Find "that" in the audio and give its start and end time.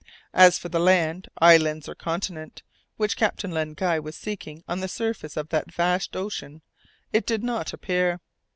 5.49-5.71